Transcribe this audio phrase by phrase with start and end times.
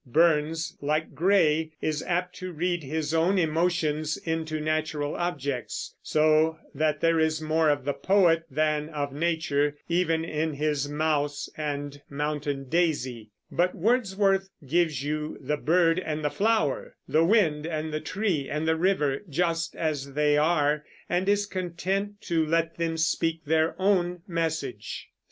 [0.03, 7.01] Burns, like Gray, is apt to read his own emotions into natural objects, so that
[7.01, 12.67] there is more of the poet than of nature even in his mouse and mountain
[12.67, 18.49] daisy; but Wordsworth gives you the bird and the flower, the wind and the tree
[18.49, 23.79] and the river, just as they are, and is content to let them speak their
[23.79, 25.09] own message.